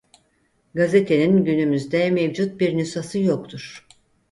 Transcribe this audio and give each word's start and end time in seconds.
Gazetenin 0.75 1.43
günümüzde 1.45 2.09
mevcut 2.11 2.59
bir 2.59 2.77
nüshası 2.77 3.19
yoktur. 3.19 3.87